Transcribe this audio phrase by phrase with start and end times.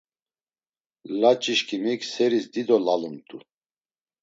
[1.19, 3.37] Laç̌i şkimik seris dido lalumt̆u.